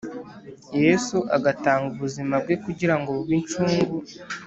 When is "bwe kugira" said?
2.43-2.95